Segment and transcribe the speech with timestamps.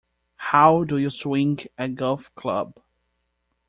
[0.37, 2.79] How do you swing a golf club?